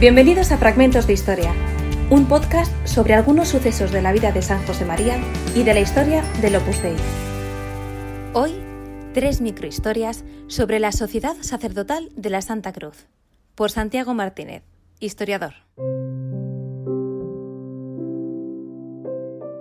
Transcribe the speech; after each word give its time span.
Bienvenidos 0.00 0.50
a 0.50 0.56
Fragmentos 0.56 1.06
de 1.06 1.12
Historia, 1.12 1.52
un 2.08 2.26
podcast 2.26 2.72
sobre 2.86 3.12
algunos 3.12 3.48
sucesos 3.48 3.92
de 3.92 4.00
la 4.00 4.12
vida 4.12 4.32
de 4.32 4.40
San 4.40 4.66
José 4.66 4.86
María 4.86 5.20
y 5.54 5.62
de 5.62 5.74
la 5.74 5.80
historia 5.80 6.22
del 6.40 6.56
Opus 6.56 6.80
Dei. 6.82 6.96
Hoy, 8.32 8.52
tres 9.12 9.42
microhistorias 9.42 10.24
sobre 10.46 10.78
la 10.78 10.92
Sociedad 10.92 11.36
Sacerdotal 11.42 12.08
de 12.16 12.30
la 12.30 12.40
Santa 12.40 12.72
Cruz, 12.72 13.08
por 13.54 13.70
Santiago 13.70 14.14
Martínez, 14.14 14.62
historiador. 15.00 15.52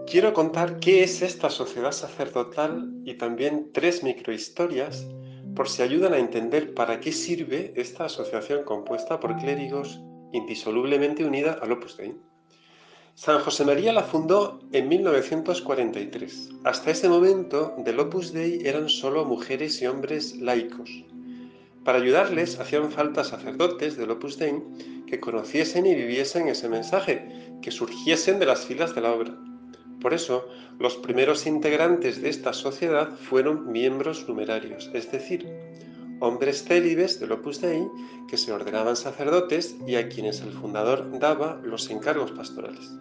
Quiero 0.07 0.31
contar 0.33 0.79
qué 0.79 1.03
es 1.03 1.21
esta 1.21 1.49
sociedad 1.49 1.91
sacerdotal 1.91 2.93
y 3.03 3.15
también 3.15 3.71
tres 3.73 4.03
microhistorias 4.03 5.05
por 5.53 5.67
si 5.67 5.81
ayudan 5.81 6.13
a 6.13 6.17
entender 6.17 6.73
para 6.73 7.01
qué 7.01 7.11
sirve 7.11 7.73
esta 7.75 8.05
asociación 8.05 8.63
compuesta 8.63 9.19
por 9.19 9.35
clérigos 9.35 9.99
indisolublemente 10.33 11.25
unida 11.25 11.59
al 11.61 11.71
Opus 11.71 11.97
Dei. 11.97 12.15
San 13.15 13.39
José 13.41 13.65
María 13.65 13.91
la 13.91 14.03
fundó 14.03 14.61
en 14.71 14.87
1943. 14.87 16.49
Hasta 16.63 16.91
ese 16.91 17.09
momento, 17.09 17.75
del 17.79 17.99
Opus 17.99 18.31
Dei 18.31 18.61
eran 18.65 18.87
solo 18.89 19.25
mujeres 19.25 19.81
y 19.81 19.87
hombres 19.87 20.37
laicos. 20.37 20.89
Para 21.83 21.97
ayudarles 21.97 22.59
hacían 22.59 22.91
falta 22.91 23.23
sacerdotes 23.23 23.97
del 23.97 24.11
Opus 24.11 24.37
Dei 24.37 24.61
que 25.07 25.19
conociesen 25.19 25.85
y 25.85 25.95
viviesen 25.95 26.47
ese 26.47 26.69
mensaje, 26.69 27.27
que 27.61 27.71
surgiesen 27.71 28.39
de 28.39 28.45
las 28.45 28.65
filas 28.65 28.93
de 28.95 29.01
la 29.01 29.11
obra. 29.11 29.35
Por 29.99 30.13
eso, 30.13 30.47
los 30.77 30.95
primeros 30.95 31.45
integrantes 31.45 32.21
de 32.21 32.29
esta 32.29 32.53
sociedad 32.53 33.09
fueron 33.17 33.69
miembros 33.71 34.27
numerarios, 34.29 34.89
es 34.93 35.11
decir, 35.11 35.45
hombres 36.19 36.63
célibes 36.63 37.19
del 37.19 37.31
Opus 37.31 37.61
Dei 37.61 37.87
que 38.27 38.37
se 38.37 38.51
ordenaban 38.51 38.95
sacerdotes 38.95 39.75
y 39.87 39.95
a 39.95 40.09
quienes 40.09 40.41
el 40.41 40.51
fundador 40.51 41.19
daba 41.19 41.59
los 41.63 41.89
encargos 41.89 42.31
pastorales. 42.31 42.91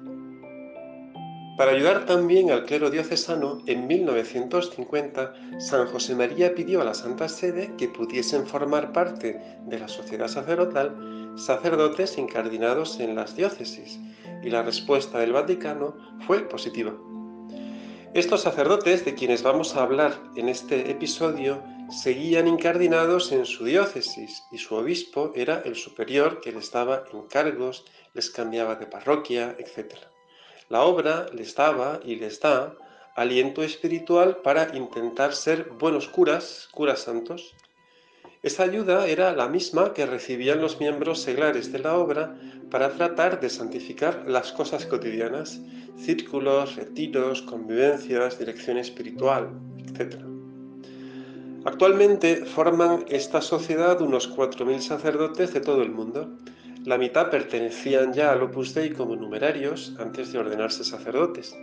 Para 1.57 1.73
ayudar 1.73 2.07
también 2.07 2.53
al 2.53 2.65
clero 2.65 2.89
diocesano, 2.89 3.63
en 3.67 3.89
1950 3.89 5.35
San 5.59 5.87
José 5.89 6.15
María 6.15 6.55
pidió 6.55 6.81
a 6.81 6.85
la 6.85 6.95
Santa 6.95 7.29
Sede 7.29 7.75
que 7.77 7.89
pudiesen 7.89 8.47
formar 8.47 8.93
parte 8.93 9.41
de 9.67 9.79
la 9.79 9.89
sociedad 9.89 10.29
sacerdotal 10.29 11.19
sacerdotes 11.39 12.19
incardinados 12.19 12.99
en 13.01 13.15
las 13.15 13.37
diócesis, 13.37 13.99
y 14.43 14.51
la 14.51 14.63
respuesta 14.63 15.19
del 15.19 15.33
Vaticano 15.33 15.97
fue 16.27 16.41
positiva. 16.49 16.93
Estos 18.15 18.43
sacerdotes 18.43 19.05
de 19.05 19.15
quienes 19.15 19.43
vamos 19.43 19.77
a 19.77 19.83
hablar 19.83 20.15
en 20.37 20.49
este 20.49 20.91
episodio 20.91 21.63
seguían 21.91 22.47
incardinados 22.47 23.33
en 23.33 23.47
su 23.47 23.65
diócesis 23.65 24.43
y 24.51 24.59
su 24.59 24.75
obispo 24.75 25.33
era 25.35 25.63
el 25.65 25.75
superior 25.75 26.41
que 26.41 26.53
les 26.53 26.71
daba 26.71 27.05
encargos, 27.13 27.85
les 28.15 28.31
cambiaba 28.31 28.75
de 28.77 28.87
parroquia, 28.87 29.57
etc. 29.59 29.95
La 30.69 30.83
obra 30.83 31.27
les 31.33 31.55
daba 31.55 32.01
y 32.05 32.17
les 32.17 32.41
da 32.41 32.77
aliento 33.17 33.63
espiritual 33.63 34.37
para 34.37 34.77
intentar 34.77 35.35
ser 35.35 35.71
buenos 35.79 36.09
curas, 36.09 36.69
curas 36.73 37.01
santos. 37.01 37.55
Esa 38.43 38.63
ayuda 38.65 39.09
era 39.09 39.33
la 39.33 39.49
misma 39.49 39.93
que 39.95 40.07
recibían 40.07 40.61
los 40.61 40.79
miembros 40.79 41.21
seglares 41.21 41.73
de 41.73 41.81
la 41.81 41.97
obra 41.97 42.39
para 42.71 42.91
tratar 42.91 43.41
de 43.41 43.51
santificar 43.51 44.25
las 44.29 44.53
cosas 44.53 44.87
cotidianas, 44.87 45.61
círculos, 45.97 46.77
retiros, 46.77 47.43
convivencias, 47.43 48.39
dirección 48.39 48.79
espiritual, 48.79 49.49
etc. 49.79 50.28
Actualmente 51.69 52.47
forman 52.47 53.05
esta 53.11 53.43
sociedad 53.43 54.01
unos 54.01 54.35
4.000 54.35 54.81
sacerdotes 54.81 55.53
de 55.53 55.61
todo 55.61 55.83
el 55.83 55.91
mundo. 55.91 56.35
La 56.87 56.97
mitad 56.97 57.29
pertenecían 57.29 58.15
ya 58.15 58.33
al 58.33 58.43
Opus 58.43 58.73
Dei 58.73 58.89
como 58.89 59.17
numerarios 59.17 59.93
antes 59.99 60.33
de 60.33 60.39
ordenarse 60.39 60.83
sacerdotes 60.83 61.55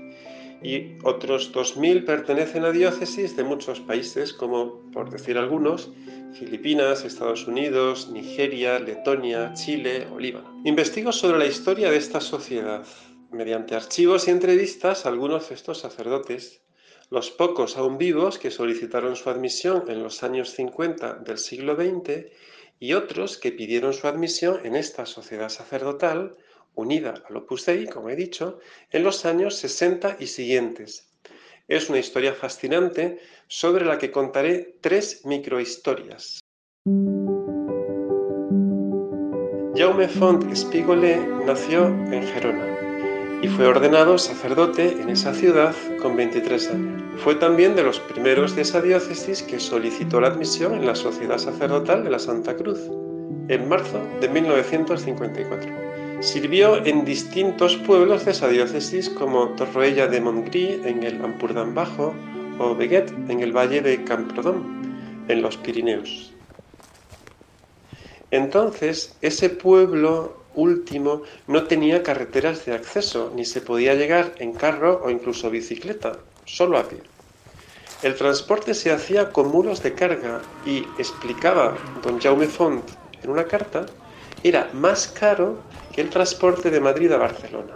y 0.61 0.99
otros 1.03 1.51
2.000 1.51 2.05
pertenecen 2.05 2.65
a 2.65 2.71
diócesis 2.71 3.35
de 3.35 3.45
muchos 3.45 3.79
países 3.79 4.31
como, 4.31 4.79
por 4.91 5.09
decir 5.09 5.39
algunos, 5.39 5.89
Filipinas, 6.33 7.03
Estados 7.03 7.47
Unidos, 7.47 8.11
Nigeria, 8.11 8.77
Letonia, 8.77 9.55
Chile 9.55 10.05
o 10.13 10.19
Líbano. 10.19 10.61
Investigo 10.65 11.11
sobre 11.11 11.39
la 11.39 11.47
historia 11.47 11.89
de 11.89 11.97
esta 11.97 12.21
sociedad. 12.21 12.85
Mediante 13.31 13.73
archivos 13.73 14.27
y 14.27 14.31
entrevistas, 14.31 15.07
algunos 15.07 15.49
de 15.49 15.55
estos 15.55 15.79
sacerdotes 15.79 16.61
los 17.09 17.31
pocos 17.31 17.77
aún 17.77 17.97
vivos 17.97 18.39
que 18.39 18.51
solicitaron 18.51 19.15
su 19.15 19.29
admisión 19.29 19.85
en 19.89 20.01
los 20.01 20.23
años 20.23 20.51
50 20.51 21.15
del 21.15 21.37
siglo 21.37 21.75
XX 21.75 22.31
y 22.79 22.93
otros 22.93 23.37
que 23.37 23.51
pidieron 23.51 23.93
su 23.93 24.07
admisión 24.07 24.59
en 24.63 24.75
esta 24.75 25.05
sociedad 25.05 25.49
sacerdotal 25.49 26.35
unida 26.73 27.23
al 27.29 27.37
Opus 27.37 27.65
Dei, 27.65 27.87
como 27.87 28.09
he 28.09 28.15
dicho, 28.15 28.59
en 28.91 29.03
los 29.03 29.25
años 29.25 29.55
60 29.55 30.17
y 30.19 30.27
siguientes. 30.27 31.09
Es 31.67 31.89
una 31.89 31.99
historia 31.99 32.33
fascinante 32.33 33.19
sobre 33.47 33.85
la 33.85 33.97
que 33.97 34.11
contaré 34.11 34.77
tres 34.81 35.25
microhistorias. 35.25 36.39
Jaume 39.75 40.07
Font 40.07 40.51
Espigolé 40.51 41.17
nació 41.45 41.87
en 41.87 42.23
Gerona 42.27 43.39
y 43.41 43.47
fue 43.47 43.67
ordenado 43.67 44.17
sacerdote 44.17 44.89
en 45.01 45.09
esa 45.09 45.33
ciudad 45.33 45.75
con 46.05 46.15
23 46.15 46.69
años. 46.69 47.03
Fue 47.17 47.33
también 47.33 47.75
de 47.75 47.81
los 47.81 47.99
primeros 47.99 48.55
de 48.55 48.61
esa 48.61 48.79
diócesis 48.79 49.41
que 49.41 49.59
solicitó 49.59 50.21
la 50.21 50.27
admisión 50.27 50.75
en 50.75 50.85
la 50.85 50.93
Sociedad 50.93 51.39
Sacerdotal 51.39 52.03
de 52.03 52.11
la 52.11 52.19
Santa 52.19 52.55
Cruz 52.55 52.79
en 53.47 53.67
marzo 53.67 53.99
de 54.21 54.29
1954. 54.29 55.71
Sirvió 56.19 56.85
en 56.85 57.05
distintos 57.05 57.77
pueblos 57.77 58.23
de 58.23 58.31
esa 58.33 58.49
diócesis 58.49 59.09
como 59.09 59.49
Torroella 59.55 60.05
de 60.05 60.21
Montgrí 60.21 60.79
en 60.85 61.01
el 61.01 61.19
Ampurdán 61.25 61.73
Bajo 61.73 62.13
o 62.59 62.75
Beguet 62.75 63.11
en 63.27 63.39
el 63.39 63.51
valle 63.51 63.81
de 63.81 64.03
Camprodón 64.03 65.25
en 65.27 65.41
los 65.41 65.57
Pirineos. 65.57 66.31
Entonces, 68.29 69.17
ese 69.21 69.49
pueblo 69.49 70.44
último 70.55 71.23
no 71.47 71.63
tenía 71.63 72.03
carreteras 72.03 72.65
de 72.65 72.73
acceso, 72.73 73.31
ni 73.35 73.45
se 73.45 73.61
podía 73.61 73.93
llegar 73.93 74.33
en 74.39 74.53
carro 74.53 75.01
o 75.03 75.09
incluso 75.09 75.49
bicicleta, 75.49 76.19
solo 76.45 76.77
a 76.77 76.87
pie. 76.87 76.99
El 78.01 78.15
transporte 78.15 78.73
se 78.73 78.91
hacía 78.91 79.31
con 79.31 79.49
mulos 79.49 79.81
de 79.81 79.93
carga 79.93 80.41
y, 80.65 80.79
explicaba 80.97 81.77
don 82.03 82.19
Jaume 82.19 82.47
Font 82.47 82.83
en 83.23 83.29
una 83.29 83.45
carta, 83.45 83.85
era 84.43 84.69
más 84.73 85.07
caro 85.07 85.57
que 85.93 86.01
el 86.01 86.09
transporte 86.09 86.69
de 86.69 86.79
Madrid 86.79 87.11
a 87.11 87.17
Barcelona. 87.17 87.73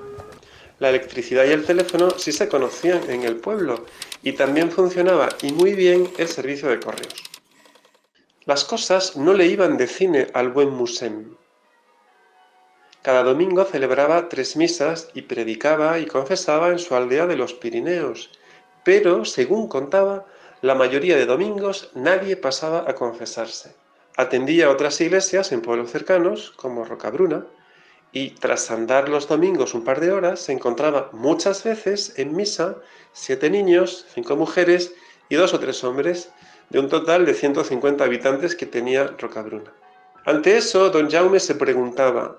La 0.79 0.89
electricidad 0.89 1.45
y 1.45 1.51
el 1.51 1.65
teléfono 1.65 2.11
sí 2.11 2.31
se 2.31 2.47
conocían 2.47 3.09
en 3.09 3.23
el 3.23 3.37
pueblo 3.37 3.85
y 4.23 4.33
también 4.33 4.71
funcionaba 4.71 5.29
y 5.41 5.51
muy 5.51 5.73
bien 5.73 6.09
el 6.17 6.27
servicio 6.27 6.69
de 6.69 6.79
correos. 6.79 7.15
Las 8.45 8.63
cosas 8.63 9.17
no 9.17 9.33
le 9.33 9.47
iban 9.47 9.77
de 9.77 9.87
cine 9.87 10.27
al 10.33 10.49
buen 10.49 10.69
Musem. 10.69 11.35
Cada 13.09 13.23
domingo 13.23 13.65
celebraba 13.65 14.29
tres 14.29 14.55
misas 14.55 15.09
y 15.15 15.23
predicaba 15.23 15.97
y 15.97 16.05
confesaba 16.05 16.69
en 16.69 16.77
su 16.77 16.93
aldea 16.93 17.25
de 17.25 17.35
los 17.35 17.55
Pirineos, 17.55 18.29
pero, 18.83 19.25
según 19.25 19.67
contaba, 19.67 20.27
la 20.61 20.75
mayoría 20.75 21.17
de 21.17 21.25
domingos 21.25 21.89
nadie 21.95 22.37
pasaba 22.37 22.85
a 22.87 22.93
confesarse. 22.93 23.73
Atendía 24.15 24.69
otras 24.69 25.01
iglesias 25.01 25.51
en 25.51 25.63
pueblos 25.63 25.89
cercanos, 25.89 26.51
como 26.51 26.85
Rocabruna, 26.85 27.47
y 28.11 28.35
tras 28.35 28.69
andar 28.69 29.09
los 29.09 29.27
domingos 29.27 29.73
un 29.73 29.83
par 29.83 30.01
de 30.01 30.11
horas, 30.11 30.41
se 30.41 30.51
encontraba 30.51 31.09
muchas 31.11 31.63
veces 31.63 32.13
en 32.17 32.35
misa 32.35 32.75
siete 33.11 33.49
niños, 33.49 34.05
cinco 34.13 34.35
mujeres 34.35 34.93
y 35.29 35.35
dos 35.35 35.55
o 35.55 35.59
tres 35.59 35.83
hombres, 35.83 36.29
de 36.69 36.77
un 36.77 36.89
total 36.89 37.25
de 37.25 37.33
150 37.33 38.03
habitantes 38.03 38.53
que 38.55 38.67
tenía 38.67 39.15
Rocabruna. 39.17 39.73
Ante 40.25 40.57
eso, 40.57 40.91
don 40.91 41.09
Jaume 41.09 41.39
se 41.39 41.55
preguntaba, 41.55 42.37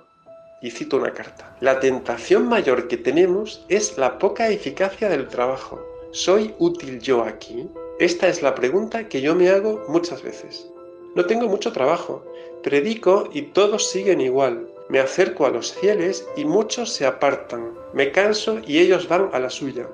y 0.63 0.71
cito 0.71 0.97
una 0.97 1.13
carta. 1.13 1.57
La 1.61 1.81
tentación 1.81 2.49
mayor 2.49 2.89
que 2.89 2.97
tenemos 2.97 3.65
es 3.69 3.97
la 3.99 4.19
poca 4.19 4.49
eficacia 4.49 5.09
del 5.09 5.29
trabajo. 5.29 5.81
¿Soy 6.13 6.55
útil 6.59 7.01
yo 7.01 7.23
aquí? 7.23 7.69
Esta 7.99 8.29
es 8.29 8.43
la 8.43 8.55
pregunta 8.55 9.09
que 9.09 9.21
yo 9.21 9.35
me 9.35 9.49
hago 9.49 9.85
muchas 9.89 10.23
veces. 10.23 10.67
No 11.15 11.27
tengo 11.27 11.49
mucho 11.49 11.73
trabajo, 11.73 12.25
predico 12.63 13.29
y 13.33 13.43
todos 13.43 13.89
siguen 13.91 14.21
igual. 14.21 14.69
Me 14.89 15.01
acerco 15.01 15.47
a 15.47 15.51
los 15.51 15.73
fieles 15.73 16.27
y 16.37 16.45
muchos 16.45 16.91
se 16.91 17.07
apartan. 17.07 17.73
Me 17.93 18.11
canso 18.11 18.61
y 18.67 18.79
ellos 18.79 19.09
van 19.09 19.31
a 19.33 19.39
la 19.39 19.51
suya. 19.51 19.87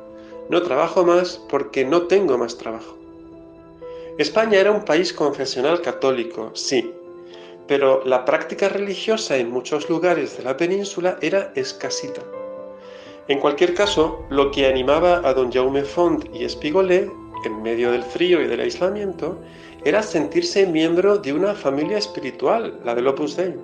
No 0.49 0.63
trabajo 0.63 1.05
más 1.05 1.41
porque 1.49 1.85
no 1.85 2.03
tengo 2.03 2.39
más 2.39 2.57
trabajo. 2.57 2.97
España 4.19 4.59
era 4.59 4.71
un 4.71 4.85
país 4.85 5.13
confesional 5.13 5.83
católico, 5.83 6.51
sí, 6.55 6.95
pero 7.67 8.03
la 8.05 8.25
práctica 8.25 8.69
religiosa 8.69 9.37
en 9.37 9.51
muchos 9.51 9.89
lugares 9.89 10.37
de 10.37 10.45
la 10.45 10.57
península 10.57 11.19
era 11.21 11.53
escasita. 11.55 12.23
En 13.29 13.41
cualquier 13.41 13.75
caso, 13.75 14.25
lo 14.31 14.51
que 14.53 14.67
animaba 14.67 15.21
a 15.25 15.35
don 15.35 15.53
Jaume 15.53 15.83
Font 15.83 16.25
y 16.33 16.45
Espigolé, 16.45 17.11
en 17.45 17.63
medio 17.63 17.91
del 17.91 18.05
frío 18.05 18.41
y 18.41 18.47
del 18.47 18.61
aislamiento, 18.61 19.39
era 19.85 20.03
sentirse 20.03 20.67
miembro 20.67 21.19
de 21.19 21.33
una 21.33 21.55
familia 21.55 21.99
espiritual, 21.99 22.79
la 22.85 22.95
del 22.95 23.09
Opus 23.09 23.37
Dei, 23.37 23.55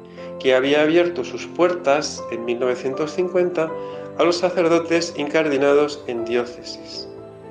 que 0.40 0.54
había 0.54 0.82
abierto 0.82 1.24
sus 1.24 1.46
puertas 1.46 2.22
en 2.30 2.44
1950 2.44 3.70
a 4.18 4.24
los 4.24 4.36
sacerdotes 4.36 5.14
incardinados 5.16 6.02
en 6.06 6.24
diócesis. 6.24 7.08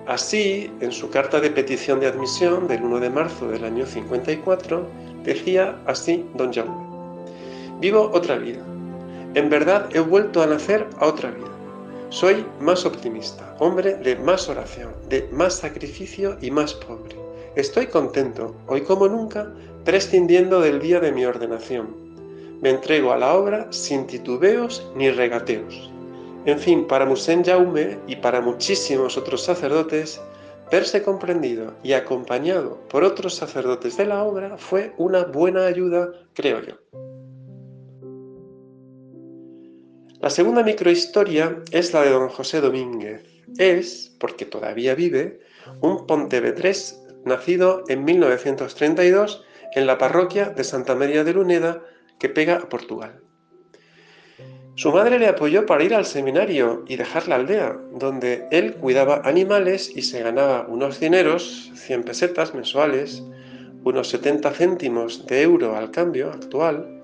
Así, 0.07 0.69
en 0.81 0.91
su 0.91 1.09
carta 1.09 1.39
de 1.39 1.49
petición 1.49 1.99
de 1.99 2.07
admisión 2.07 2.67
del 2.67 2.83
1 2.83 2.99
de 2.99 3.09
marzo 3.09 3.47
del 3.47 3.63
año 3.63 3.85
54, 3.85 4.85
decía 5.23 5.77
así 5.85 6.25
don 6.35 6.53
Jaume, 6.53 6.91
Vivo 7.79 8.11
otra 8.13 8.37
vida. 8.37 8.61
En 9.33 9.49
verdad 9.49 9.89
he 9.95 9.99
vuelto 9.99 10.41
a 10.41 10.47
nacer 10.47 10.85
a 10.99 11.07
otra 11.07 11.31
vida. 11.31 11.47
Soy 12.09 12.45
más 12.59 12.85
optimista, 12.85 13.55
hombre 13.59 13.95
de 13.95 14.17
más 14.17 14.49
oración, 14.49 14.91
de 15.09 15.27
más 15.31 15.55
sacrificio 15.55 16.37
y 16.41 16.51
más 16.51 16.73
pobre. 16.73 17.15
Estoy 17.55 17.87
contento, 17.87 18.55
hoy 18.67 18.81
como 18.81 19.07
nunca, 19.07 19.51
prescindiendo 19.83 20.61
del 20.61 20.79
día 20.79 20.99
de 20.99 21.11
mi 21.11 21.25
ordenación. 21.25 21.87
Me 22.61 22.69
entrego 22.69 23.11
a 23.13 23.17
la 23.17 23.33
obra 23.33 23.67
sin 23.71 24.05
titubeos 24.05 24.87
ni 24.95 25.09
regateos. 25.09 25.89
En 26.45 26.59
fin, 26.59 26.85
para 26.85 27.05
Musén 27.05 27.43
Jaume 27.43 27.97
y 28.07 28.15
para 28.17 28.41
muchísimos 28.41 29.17
otros 29.17 29.43
sacerdotes, 29.43 30.21
verse 30.71 31.03
comprendido 31.03 31.75
y 31.83 31.93
acompañado 31.93 32.87
por 32.87 33.03
otros 33.03 33.35
sacerdotes 33.35 33.97
de 33.97 34.05
la 34.05 34.23
obra 34.23 34.57
fue 34.57 34.93
una 34.97 35.25
buena 35.25 35.65
ayuda, 35.65 36.11
creo 36.33 36.61
yo. 36.61 36.75
La 40.21 40.29
segunda 40.29 40.63
microhistoria 40.63 41.61
es 41.71 41.93
la 41.93 42.03
de 42.03 42.11
don 42.11 42.29
José 42.29 42.61
Domínguez. 42.61 43.23
Es, 43.57 44.15
porque 44.19 44.45
todavía 44.45 44.95
vive, 44.95 45.41
un 45.81 46.07
pontevedrés 46.07 47.03
nacido 47.25 47.83
en 47.89 48.05
1932 48.05 49.43
en 49.75 49.87
la 49.87 49.97
parroquia 49.97 50.49
de 50.49 50.63
Santa 50.63 50.95
María 50.95 51.23
de 51.23 51.33
Luneda 51.33 51.83
que 52.19 52.29
pega 52.29 52.57
a 52.57 52.69
Portugal. 52.69 53.19
Su 54.81 54.91
madre 54.91 55.19
le 55.19 55.27
apoyó 55.27 55.67
para 55.67 55.83
ir 55.83 55.93
al 55.93 56.07
seminario 56.07 56.83
y 56.87 56.95
dejar 56.95 57.27
la 57.27 57.35
aldea, 57.35 57.77
donde 57.93 58.47
él 58.49 58.73
cuidaba 58.73 59.21
animales 59.25 59.95
y 59.95 60.01
se 60.01 60.23
ganaba 60.23 60.65
unos 60.67 60.99
dineros, 60.99 61.69
100 61.75 62.01
pesetas 62.01 62.55
mensuales, 62.55 63.23
unos 63.83 64.09
70 64.09 64.49
céntimos 64.49 65.27
de 65.27 65.43
euro 65.43 65.75
al 65.75 65.91
cambio 65.91 66.31
actual, 66.31 67.03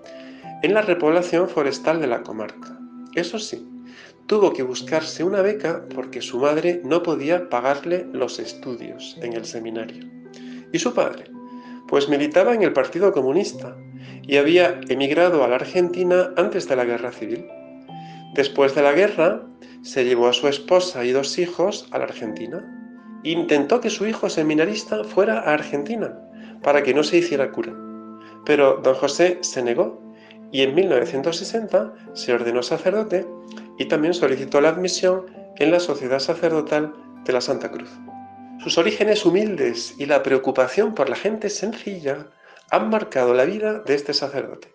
en 0.63 0.73
la 0.73 0.81
repoblación 0.81 1.47
forestal 1.49 2.01
de 2.01 2.07
la 2.07 2.23
comarca. 2.23 2.79
Eso 3.13 3.37
sí, 3.37 3.63
tuvo 4.25 4.53
que 4.53 4.63
buscarse 4.63 5.23
una 5.23 5.43
beca 5.43 5.85
porque 5.93 6.23
su 6.23 6.39
madre 6.39 6.81
no 6.83 7.03
podía 7.03 7.47
pagarle 7.47 8.07
los 8.11 8.39
estudios 8.39 9.19
en 9.21 9.33
el 9.33 9.45
seminario. 9.45 10.03
¿Y 10.73 10.79
su 10.79 10.95
padre? 10.95 11.25
Pues 11.87 12.09
militaba 12.09 12.55
en 12.55 12.63
el 12.63 12.73
Partido 12.73 13.11
Comunista 13.11 13.77
y 14.23 14.37
había 14.37 14.81
emigrado 14.89 15.43
a 15.43 15.47
la 15.47 15.57
Argentina 15.57 16.33
antes 16.37 16.67
de 16.67 16.75
la 16.75 16.83
Guerra 16.83 17.11
Civil. 17.11 17.45
Después 18.33 18.75
de 18.75 18.81
la 18.81 18.93
guerra, 18.93 19.41
se 19.81 20.05
llevó 20.05 20.27
a 20.27 20.33
su 20.33 20.47
esposa 20.47 21.05
y 21.05 21.11
dos 21.11 21.37
hijos 21.37 21.87
a 21.91 21.97
la 21.97 22.05
Argentina. 22.05 22.63
Intentó 23.23 23.81
que 23.81 23.89
su 23.89 24.05
hijo 24.05 24.29
seminarista 24.29 25.03
fuera 25.03 25.39
a 25.39 25.53
Argentina 25.53 26.13
para 26.61 26.83
que 26.83 26.93
no 26.93 27.03
se 27.03 27.17
hiciera 27.17 27.51
cura. 27.51 27.73
Pero 28.45 28.79
don 28.83 28.95
José 28.95 29.39
se 29.41 29.63
negó 29.63 30.01
y 30.51 30.61
en 30.61 30.75
1960 30.75 31.93
se 32.13 32.33
ordenó 32.33 32.63
sacerdote 32.63 33.25
y 33.77 33.85
también 33.85 34.13
solicitó 34.13 34.61
la 34.61 34.69
admisión 34.69 35.25
en 35.57 35.71
la 35.71 35.79
Sociedad 35.79 36.19
Sacerdotal 36.19 36.93
de 37.25 37.33
la 37.33 37.41
Santa 37.41 37.71
Cruz. 37.71 37.89
Sus 38.59 38.77
orígenes 38.77 39.25
humildes 39.25 39.95
y 39.97 40.05
la 40.05 40.23
preocupación 40.23 40.95
por 40.95 41.09
la 41.09 41.15
gente 41.15 41.49
sencilla 41.49 42.27
han 42.71 42.89
marcado 42.89 43.33
la 43.33 43.45
vida 43.45 43.79
de 43.79 43.93
este 43.93 44.13
sacerdote. 44.13 44.73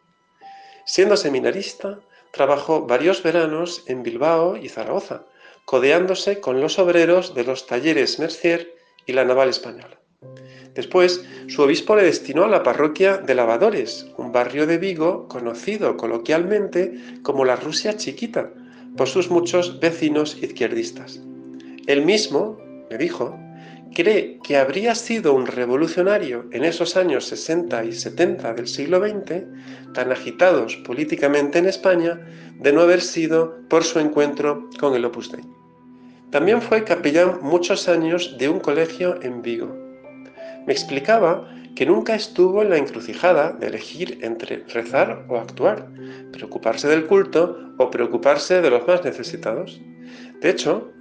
Siendo 0.84 1.16
seminarista, 1.16 1.98
trabajó 2.32 2.86
varios 2.86 3.22
veranos 3.22 3.84
en 3.86 4.02
Bilbao 4.02 4.56
y 4.56 4.68
Zaragoza, 4.68 5.26
codeándose 5.64 6.40
con 6.40 6.60
los 6.60 6.78
obreros 6.78 7.34
de 7.34 7.44
los 7.44 7.66
talleres 7.66 8.18
Mercier 8.18 8.74
y 9.06 9.12
la 9.12 9.24
Naval 9.24 9.48
Española. 9.48 9.98
Después, 10.74 11.24
su 11.48 11.62
obispo 11.62 11.94
le 11.94 12.04
destinó 12.04 12.44
a 12.44 12.48
la 12.48 12.62
parroquia 12.62 13.18
de 13.18 13.34
Lavadores, 13.34 14.06
un 14.16 14.32
barrio 14.32 14.66
de 14.66 14.78
Vigo 14.78 15.28
conocido 15.28 15.96
coloquialmente 15.96 16.98
como 17.22 17.44
la 17.44 17.56
Rusia 17.56 17.96
chiquita, 17.96 18.50
por 18.96 19.08
sus 19.08 19.30
muchos 19.30 19.80
vecinos 19.80 20.36
izquierdistas. 20.42 21.20
Él 21.86 22.04
mismo, 22.04 22.58
me 22.90 22.96
dijo, 22.96 23.38
cree 23.94 24.38
que 24.42 24.56
habría 24.56 24.94
sido 24.94 25.34
un 25.34 25.46
revolucionario 25.46 26.46
en 26.52 26.64
esos 26.64 26.96
años 26.96 27.26
60 27.26 27.84
y 27.84 27.92
70 27.92 28.54
del 28.54 28.68
siglo 28.68 29.00
XX, 29.00 29.44
tan 29.94 30.12
agitados 30.12 30.76
políticamente 30.76 31.58
en 31.58 31.66
España, 31.66 32.20
de 32.58 32.72
no 32.72 32.82
haber 32.82 33.00
sido 33.00 33.58
por 33.68 33.84
su 33.84 33.98
encuentro 33.98 34.68
con 34.78 34.94
el 34.94 35.04
Opus 35.04 35.30
Dei. 35.32 35.44
También 36.30 36.62
fue 36.62 36.84
capellán 36.84 37.40
muchos 37.42 37.88
años 37.88 38.36
de 38.38 38.48
un 38.48 38.58
colegio 38.58 39.20
en 39.22 39.42
Vigo. 39.42 39.76
Me 40.66 40.72
explicaba 40.72 41.48
que 41.74 41.86
nunca 41.86 42.14
estuvo 42.14 42.62
en 42.62 42.70
la 42.70 42.78
encrucijada 42.78 43.52
de 43.52 43.66
elegir 43.66 44.18
entre 44.22 44.64
rezar 44.68 45.26
o 45.28 45.38
actuar, 45.38 45.88
preocuparse 46.32 46.88
del 46.88 47.06
culto 47.06 47.74
o 47.78 47.90
preocuparse 47.90 48.60
de 48.60 48.70
los 48.70 48.86
más 48.86 49.04
necesitados. 49.04 49.80
De 50.40 50.50
hecho, 50.50 50.92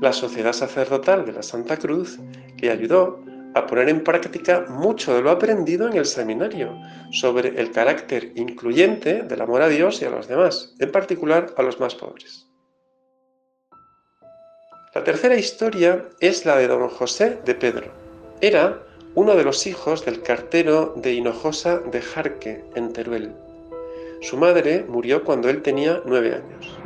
la 0.00 0.12
Sociedad 0.12 0.52
Sacerdotal 0.52 1.26
de 1.26 1.32
la 1.32 1.42
Santa 1.42 1.76
Cruz 1.76 2.18
le 2.58 2.70
ayudó 2.70 3.20
a 3.54 3.66
poner 3.66 3.88
en 3.88 4.04
práctica 4.04 4.66
mucho 4.68 5.14
de 5.14 5.22
lo 5.22 5.30
aprendido 5.30 5.88
en 5.88 5.96
el 5.96 6.06
seminario 6.06 6.76
sobre 7.12 7.60
el 7.60 7.72
carácter 7.72 8.32
incluyente 8.36 9.22
del 9.22 9.40
amor 9.40 9.62
a 9.62 9.68
Dios 9.68 10.00
y 10.02 10.04
a 10.04 10.10
los 10.10 10.28
demás, 10.28 10.74
en 10.78 10.92
particular 10.92 11.52
a 11.56 11.62
los 11.62 11.80
más 11.80 11.94
pobres. 11.94 12.46
La 14.94 15.04
tercera 15.04 15.36
historia 15.36 16.08
es 16.20 16.44
la 16.44 16.56
de 16.56 16.68
don 16.68 16.88
José 16.88 17.38
de 17.44 17.54
Pedro. 17.54 17.92
Era 18.40 18.82
uno 19.14 19.34
de 19.34 19.44
los 19.44 19.66
hijos 19.66 20.04
del 20.04 20.22
cartero 20.22 20.94
de 20.96 21.14
Hinojosa 21.14 21.78
de 21.78 22.00
Jarque, 22.00 22.64
en 22.74 22.92
Teruel. 22.92 23.34
Su 24.20 24.36
madre 24.36 24.84
murió 24.88 25.24
cuando 25.24 25.48
él 25.48 25.62
tenía 25.62 26.02
nueve 26.04 26.34
años. 26.34 26.77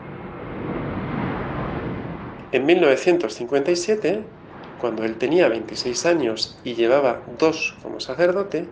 En 2.53 2.67
1957, 2.67 4.25
cuando 4.79 5.05
él 5.05 5.17
tenía 5.17 5.49
26 5.49 6.05
años 6.05 6.59
y 6.63 6.75
llevaba 6.75 7.23
dos 7.39 7.75
como 7.83 7.99
sacerdote, 7.99 8.69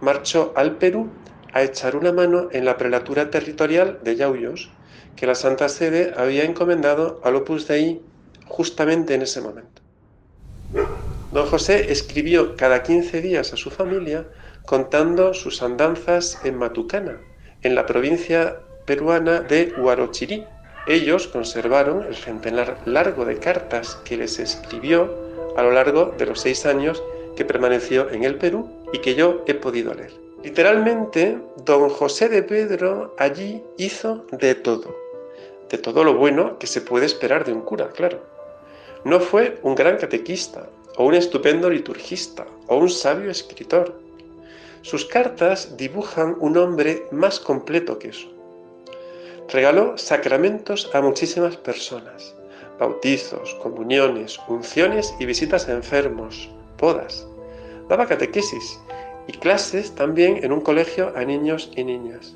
marchó 0.00 0.52
al 0.56 0.76
Perú 0.76 1.08
a 1.52 1.62
echar 1.62 1.94
una 1.94 2.12
mano 2.12 2.48
en 2.50 2.64
la 2.64 2.76
prelatura 2.76 3.30
territorial 3.30 4.00
de 4.02 4.16
Yauyos, 4.16 4.70
que 5.14 5.26
la 5.26 5.36
Santa 5.36 5.68
Sede 5.68 6.12
había 6.16 6.42
encomendado 6.42 7.20
al 7.22 7.36
Opus 7.36 7.68
Dei 7.68 8.00
justamente 8.48 9.14
en 9.14 9.22
ese 9.22 9.40
momento. 9.40 9.82
Don 11.30 11.46
José 11.46 11.92
escribió 11.92 12.56
cada 12.56 12.82
15 12.82 13.20
días 13.20 13.52
a 13.52 13.56
su 13.56 13.70
familia 13.70 14.26
contando 14.66 15.32
sus 15.32 15.62
andanzas 15.62 16.40
en 16.44 16.56
Matucana, 16.58 17.20
en 17.62 17.76
la 17.76 17.86
provincia 17.86 18.58
peruana 18.84 19.40
de 19.40 19.72
Huarochirí, 19.78 20.44
ellos 20.86 21.28
conservaron 21.28 22.04
el 22.04 22.16
centenar 22.16 22.76
largo 22.86 23.24
de 23.24 23.38
cartas 23.38 23.96
que 24.04 24.16
les 24.16 24.38
escribió 24.38 25.08
a 25.56 25.62
lo 25.62 25.70
largo 25.70 26.14
de 26.18 26.26
los 26.26 26.40
seis 26.40 26.66
años 26.66 27.02
que 27.36 27.44
permaneció 27.44 28.10
en 28.10 28.24
el 28.24 28.36
Perú 28.36 28.68
y 28.92 28.98
que 28.98 29.14
yo 29.14 29.44
he 29.46 29.54
podido 29.54 29.94
leer. 29.94 30.12
Literalmente, 30.42 31.38
don 31.64 31.88
José 31.88 32.28
de 32.28 32.42
Pedro 32.42 33.14
allí 33.18 33.62
hizo 33.76 34.26
de 34.32 34.56
todo, 34.56 34.94
de 35.70 35.78
todo 35.78 36.02
lo 36.02 36.14
bueno 36.14 36.58
que 36.58 36.66
se 36.66 36.80
puede 36.80 37.06
esperar 37.06 37.44
de 37.44 37.52
un 37.52 37.62
cura, 37.62 37.90
claro. 37.90 38.20
No 39.04 39.20
fue 39.20 39.58
un 39.62 39.76
gran 39.76 39.98
catequista, 39.98 40.68
o 40.96 41.04
un 41.04 41.14
estupendo 41.14 41.70
liturgista, 41.70 42.46
o 42.66 42.76
un 42.76 42.90
sabio 42.90 43.30
escritor. 43.30 44.00
Sus 44.82 45.04
cartas 45.04 45.76
dibujan 45.76 46.36
un 46.40 46.56
hombre 46.56 47.04
más 47.12 47.38
completo 47.38 47.98
que 47.98 48.08
eso. 48.08 48.28
Regaló 49.52 49.98
sacramentos 49.98 50.90
a 50.94 51.02
muchísimas 51.02 51.58
personas, 51.58 52.34
bautizos, 52.80 53.54
comuniones, 53.56 54.40
unciones 54.48 55.14
y 55.20 55.26
visitas 55.26 55.68
a 55.68 55.72
enfermos, 55.72 56.48
bodas. 56.78 57.26
Daba 57.90 58.06
catequesis 58.06 58.80
y 59.26 59.32
clases 59.32 59.94
también 59.94 60.42
en 60.42 60.52
un 60.52 60.62
colegio 60.62 61.12
a 61.14 61.24
niños 61.26 61.70
y 61.76 61.84
niñas. 61.84 62.34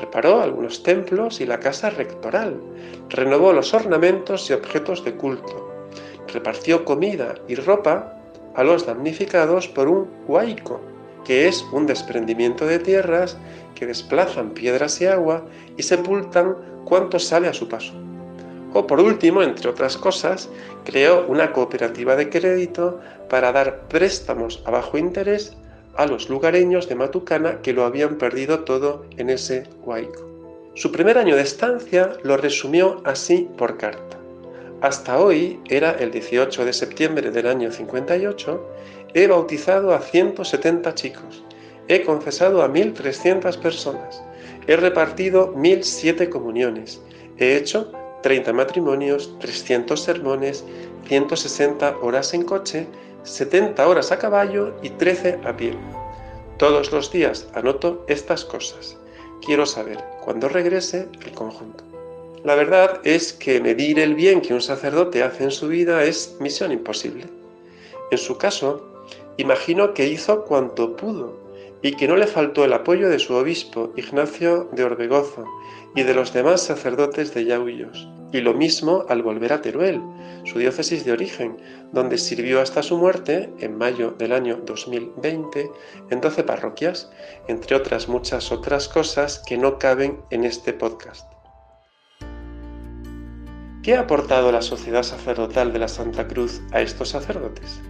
Reparó 0.00 0.40
algunos 0.40 0.82
templos 0.82 1.40
y 1.40 1.46
la 1.46 1.60
casa 1.60 1.90
rectoral, 1.90 2.60
renovó 3.08 3.52
los 3.52 3.72
ornamentos 3.72 4.50
y 4.50 4.52
objetos 4.52 5.04
de 5.04 5.14
culto, 5.14 5.86
repartió 6.32 6.84
comida 6.84 7.36
y 7.46 7.54
ropa 7.54 8.20
a 8.56 8.64
los 8.64 8.84
damnificados 8.84 9.68
por 9.68 9.86
un 9.86 10.08
huaico, 10.26 10.80
que 11.28 11.46
es 11.46 11.62
un 11.72 11.84
desprendimiento 11.84 12.64
de 12.64 12.78
tierras 12.78 13.36
que 13.74 13.84
desplazan 13.84 14.52
piedras 14.54 14.98
y 15.02 15.06
agua 15.06 15.44
y 15.76 15.82
sepultan 15.82 16.56
cuanto 16.86 17.18
sale 17.18 17.48
a 17.48 17.52
su 17.52 17.68
paso. 17.68 17.92
O 18.72 18.86
por 18.86 18.98
último, 18.98 19.42
entre 19.42 19.68
otras 19.68 19.98
cosas, 19.98 20.48
creó 20.86 21.26
una 21.28 21.52
cooperativa 21.52 22.16
de 22.16 22.30
crédito 22.30 23.00
para 23.28 23.52
dar 23.52 23.88
préstamos 23.88 24.62
a 24.64 24.70
bajo 24.70 24.96
interés 24.96 25.54
a 25.96 26.06
los 26.06 26.30
lugareños 26.30 26.88
de 26.88 26.94
Matucana 26.94 27.60
que 27.60 27.74
lo 27.74 27.84
habían 27.84 28.16
perdido 28.16 28.60
todo 28.60 29.04
en 29.18 29.28
ese 29.28 29.64
huaico. 29.84 30.26
Su 30.74 30.90
primer 30.92 31.18
año 31.18 31.36
de 31.36 31.42
estancia 31.42 32.14
lo 32.22 32.38
resumió 32.38 33.02
así 33.04 33.50
por 33.58 33.76
carta. 33.76 34.17
Hasta 34.80 35.18
hoy, 35.18 35.60
era 35.68 35.90
el 35.90 36.12
18 36.12 36.64
de 36.64 36.72
septiembre 36.72 37.32
del 37.32 37.48
año 37.48 37.72
58, 37.72 38.64
he 39.12 39.26
bautizado 39.26 39.92
a 39.92 40.00
170 40.00 40.94
chicos, 40.94 41.42
he 41.88 42.04
confesado 42.04 42.62
a 42.62 42.68
1.300 42.68 43.58
personas, 43.58 44.22
he 44.68 44.76
repartido 44.76 45.52
1.007 45.56 46.28
comuniones, 46.28 47.00
he 47.38 47.56
hecho 47.56 47.90
30 48.22 48.52
matrimonios, 48.52 49.36
300 49.40 50.00
sermones, 50.00 50.64
160 51.08 51.96
horas 52.00 52.32
en 52.34 52.42
coche, 52.44 52.86
70 53.24 53.84
horas 53.88 54.12
a 54.12 54.18
caballo 54.18 54.76
y 54.80 54.90
13 54.90 55.40
a 55.44 55.56
pie. 55.56 55.72
Todos 56.56 56.92
los 56.92 57.10
días 57.10 57.48
anoto 57.54 58.04
estas 58.08 58.44
cosas. 58.44 58.96
Quiero 59.44 59.66
saber 59.66 59.98
cuándo 60.24 60.48
regrese 60.48 61.08
el 61.24 61.32
conjunto. 61.32 61.87
La 62.44 62.54
verdad 62.54 63.00
es 63.04 63.32
que 63.32 63.60
medir 63.60 63.98
el 63.98 64.14
bien 64.14 64.40
que 64.40 64.54
un 64.54 64.60
sacerdote 64.60 65.22
hace 65.24 65.44
en 65.44 65.50
su 65.50 65.68
vida 65.68 66.04
es 66.04 66.36
misión 66.38 66.70
imposible. 66.70 67.24
En 68.10 68.18
su 68.18 68.38
caso, 68.38 68.88
imagino 69.36 69.92
que 69.92 70.06
hizo 70.06 70.44
cuanto 70.44 70.96
pudo 70.96 71.36
y 71.82 71.92
que 71.92 72.06
no 72.06 72.16
le 72.16 72.26
faltó 72.26 72.64
el 72.64 72.72
apoyo 72.72 73.08
de 73.08 73.18
su 73.18 73.34
obispo 73.34 73.92
Ignacio 73.96 74.68
de 74.72 74.84
Orbegozo 74.84 75.44
y 75.94 76.04
de 76.04 76.14
los 76.14 76.32
demás 76.32 76.62
sacerdotes 76.62 77.34
de 77.34 77.44
Yauyos. 77.44 78.08
Y 78.32 78.40
lo 78.40 78.54
mismo 78.54 79.04
al 79.08 79.22
volver 79.22 79.52
a 79.52 79.60
Teruel, 79.60 80.00
su 80.44 80.58
diócesis 80.58 81.04
de 81.04 81.12
origen, 81.12 81.56
donde 81.92 82.18
sirvió 82.18 82.60
hasta 82.60 82.82
su 82.82 82.98
muerte, 82.98 83.50
en 83.58 83.76
mayo 83.76 84.12
del 84.12 84.32
año 84.32 84.60
2020, 84.64 85.70
en 86.10 86.20
12 86.20 86.44
parroquias, 86.44 87.10
entre 87.48 87.74
otras 87.74 88.08
muchas 88.08 88.52
otras 88.52 88.88
cosas 88.88 89.42
que 89.46 89.56
no 89.56 89.78
caben 89.78 90.20
en 90.30 90.44
este 90.44 90.72
podcast. 90.72 91.37
¿Qué 93.88 93.96
ha 93.96 94.00
aportado 94.00 94.52
la 94.52 94.60
sociedad 94.60 95.02
sacerdotal 95.02 95.72
de 95.72 95.78
la 95.78 95.88
Santa 95.88 96.28
Cruz 96.28 96.60
a 96.72 96.82
estos 96.82 97.08
sacerdotes? 97.08 97.80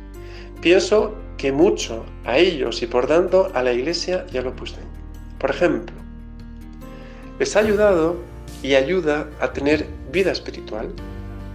Pienso 0.62 1.16
que 1.36 1.50
mucho 1.50 2.06
a 2.24 2.38
ellos 2.38 2.82
y 2.82 2.86
por 2.86 3.08
tanto 3.08 3.50
a 3.52 3.64
la 3.64 3.72
Iglesia 3.72 4.24
y 4.32 4.38
al 4.38 4.46
Opus. 4.46 4.76
Por 5.40 5.50
ejemplo, 5.50 5.96
les 7.40 7.56
ha 7.56 7.58
ayudado 7.58 8.14
y 8.62 8.76
ayuda 8.76 9.28
a 9.40 9.52
tener 9.52 9.88
vida 10.12 10.30
espiritual. 10.30 10.92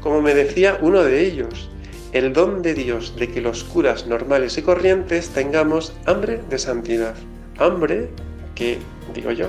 Como 0.02 0.22
me 0.22 0.36
decía 0.36 0.78
uno 0.82 1.04
de 1.04 1.26
ellos, 1.26 1.70
el 2.12 2.34
don 2.34 2.62
de 2.62 2.74
Dios 2.74 3.16
de 3.16 3.30
que 3.30 3.40
los 3.40 3.64
curas 3.64 4.08
normales 4.08 4.58
y 4.58 4.62
corrientes 4.62 5.30
tengamos 5.30 5.94
hambre 6.06 6.42
de 6.50 6.60
santidad. 6.60 7.16
Hambre 7.60 8.10
que, 8.56 8.80
digo 9.14 9.32
yo, 9.32 9.48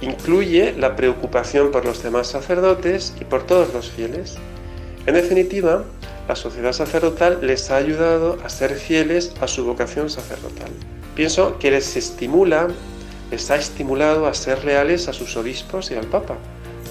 incluye 0.00 0.74
la 0.76 0.96
preocupación 0.96 1.70
por 1.70 1.84
los 1.84 2.02
demás 2.02 2.26
sacerdotes 2.28 3.14
y 3.20 3.24
por 3.24 3.44
todos 3.44 3.72
los 3.72 3.90
fieles. 3.90 4.36
En 5.06 5.14
definitiva, 5.14 5.84
la 6.28 6.36
sociedad 6.36 6.72
sacerdotal 6.72 7.38
les 7.42 7.70
ha 7.70 7.76
ayudado 7.76 8.38
a 8.44 8.48
ser 8.48 8.74
fieles 8.74 9.32
a 9.40 9.46
su 9.46 9.64
vocación 9.64 10.10
sacerdotal. 10.10 10.68
Pienso 11.14 11.58
que 11.58 11.70
les 11.70 11.96
estimula, 11.96 12.68
les 13.30 13.50
ha 13.50 13.56
estimulado 13.56 14.26
a 14.26 14.34
ser 14.34 14.64
leales 14.64 15.08
a 15.08 15.12
sus 15.12 15.36
obispos 15.36 15.90
y 15.90 15.94
al 15.94 16.06
Papa, 16.06 16.36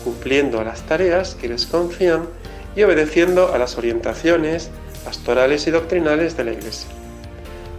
cumpliendo 0.04 0.64
las 0.64 0.84
tareas 0.84 1.36
que 1.36 1.50
les 1.50 1.66
confían 1.66 2.28
y 2.76 2.84
obedeciendo 2.84 3.54
a 3.54 3.58
las 3.58 3.78
orientaciones 3.78 4.70
pastorales 5.04 5.68
y 5.68 5.72
doctrinales 5.72 6.36
de 6.38 6.44
la 6.46 6.54
Iglesia. 6.54 6.90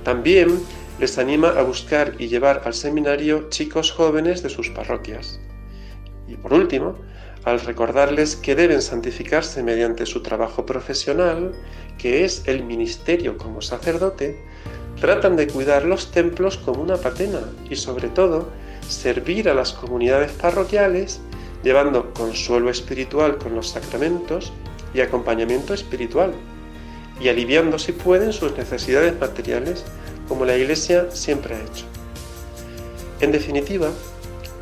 También 0.04 0.60
les 0.98 1.18
anima 1.18 1.48
a 1.48 1.62
buscar 1.62 2.14
y 2.18 2.28
llevar 2.28 2.62
al 2.64 2.74
seminario 2.74 3.48
chicos 3.50 3.92
jóvenes 3.92 4.42
de 4.42 4.48
sus 4.48 4.70
parroquias. 4.70 5.40
Y 6.28 6.36
por 6.36 6.52
último, 6.54 6.96
al 7.44 7.60
recordarles 7.60 8.34
que 8.34 8.54
deben 8.54 8.82
santificarse 8.82 9.62
mediante 9.62 10.06
su 10.06 10.22
trabajo 10.22 10.66
profesional, 10.66 11.52
que 11.98 12.24
es 12.24 12.42
el 12.46 12.64
ministerio 12.64 13.38
como 13.38 13.62
sacerdote, 13.62 14.42
tratan 15.00 15.36
de 15.36 15.46
cuidar 15.46 15.84
los 15.84 16.10
templos 16.10 16.56
como 16.56 16.82
una 16.82 16.96
patena 16.96 17.40
y 17.70 17.76
sobre 17.76 18.08
todo 18.08 18.48
servir 18.88 19.48
a 19.48 19.54
las 19.54 19.72
comunidades 19.72 20.32
parroquiales 20.32 21.20
llevando 21.62 22.12
consuelo 22.14 22.70
espiritual 22.70 23.38
con 23.38 23.54
los 23.54 23.70
sacramentos 23.70 24.52
y 24.94 25.00
acompañamiento 25.00 25.74
espiritual 25.74 26.32
y 27.20 27.28
aliviando 27.28 27.78
si 27.78 27.92
pueden 27.92 28.32
sus 28.32 28.56
necesidades 28.56 29.18
materiales 29.18 29.84
como 30.28 30.44
la 30.44 30.56
Iglesia 30.56 31.08
siempre 31.10 31.54
ha 31.54 31.60
hecho. 31.60 31.84
En 33.20 33.32
definitiva, 33.32 33.90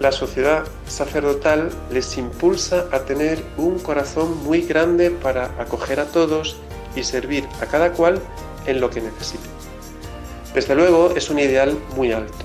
la 0.00 0.12
sociedad 0.12 0.64
sacerdotal 0.86 1.70
les 1.90 2.16
impulsa 2.18 2.86
a 2.90 3.00
tener 3.00 3.42
un 3.56 3.78
corazón 3.78 4.42
muy 4.44 4.62
grande 4.62 5.10
para 5.10 5.46
acoger 5.60 6.00
a 6.00 6.06
todos 6.06 6.56
y 6.96 7.04
servir 7.04 7.46
a 7.60 7.66
cada 7.66 7.92
cual 7.92 8.20
en 8.66 8.80
lo 8.80 8.90
que 8.90 9.00
necesite. 9.00 9.48
Desde 10.54 10.74
luego 10.74 11.14
es 11.16 11.30
un 11.30 11.38
ideal 11.38 11.76
muy 11.96 12.12
alto. 12.12 12.44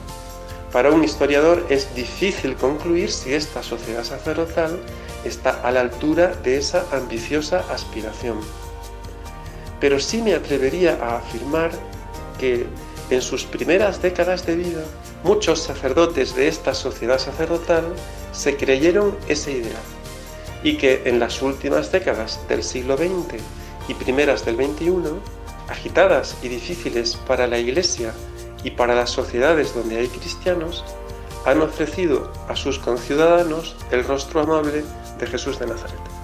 Para 0.72 0.92
un 0.92 1.04
historiador 1.04 1.66
es 1.70 1.94
difícil 1.96 2.56
concluir 2.56 3.12
si 3.12 3.34
esta 3.34 3.64
sociedad 3.64 4.04
sacerdotal 4.04 4.80
está 5.26 5.62
a 5.62 5.72
la 5.72 5.82
altura 5.82 6.28
de 6.44 6.58
esa 6.58 6.86
ambiciosa 6.92 7.64
aspiración. 7.72 8.40
Pero 9.80 10.00
sí 10.00 10.22
me 10.22 10.36
atrevería 10.36 11.00
a 11.02 11.18
afirmar 11.18 11.72
que 12.40 12.68
en 13.10 13.22
sus 13.22 13.44
primeras 13.46 14.02
décadas 14.02 14.46
de 14.46 14.56
vida, 14.56 14.84
muchos 15.24 15.62
sacerdotes 15.62 16.36
de 16.36 16.48
esta 16.48 16.74
sociedad 16.74 17.20
sacerdotal 17.20 17.86
se 18.32 18.56
creyeron 18.56 19.18
ese 19.28 19.52
ideal 19.52 19.82
y 20.64 20.78
que 20.78 21.04
en 21.06 21.20
las 21.20 21.42
últimas 21.42 21.92
décadas 21.92 22.40
del 22.48 22.64
siglo 22.64 22.98
XX 22.98 23.42
y 23.88 23.94
primeras 23.94 24.46
del 24.46 24.56
XXI, 24.56 24.94
agitadas 25.70 26.38
y 26.44 26.50
difíciles 26.50 27.16
para 27.16 27.48
la 27.48 27.58
Iglesia 27.58 28.14
y 28.64 28.72
para 28.72 28.96
las 28.96 29.10
sociedades 29.10 29.74
donde 29.74 29.98
hay 29.98 30.08
cristianos, 30.08 30.84
han 31.46 31.62
ofrecido 31.62 32.32
a 32.48 32.56
sus 32.56 32.80
conciudadanos 32.80 33.76
el 33.92 34.04
rostro 34.04 34.42
amable 34.42 34.84
de 35.18 35.28
Jesús 35.28 35.58
de 35.60 35.68
Nazaret. 35.68 36.19